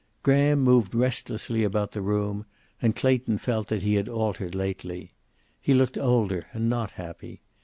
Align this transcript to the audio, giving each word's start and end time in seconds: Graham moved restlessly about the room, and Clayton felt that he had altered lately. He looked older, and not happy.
Graham 0.23 0.61
moved 0.61 0.95
restlessly 0.95 1.63
about 1.63 1.91
the 1.91 2.01
room, 2.01 2.47
and 2.81 2.95
Clayton 2.95 3.37
felt 3.37 3.67
that 3.67 3.83
he 3.83 3.93
had 3.93 4.09
altered 4.09 4.55
lately. 4.55 5.11
He 5.61 5.75
looked 5.75 5.95
older, 5.95 6.47
and 6.53 6.67
not 6.67 6.89
happy. 6.97 7.43